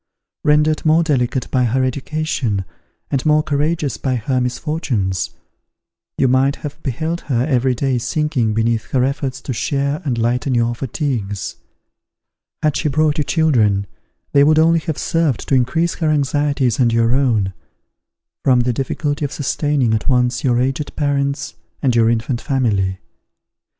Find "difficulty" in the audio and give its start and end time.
18.73-19.23